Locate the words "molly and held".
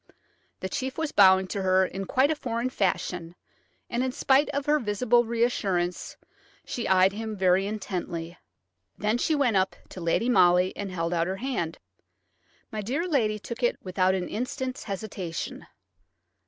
10.27-11.13